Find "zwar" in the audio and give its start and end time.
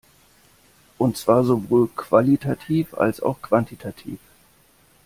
1.15-1.43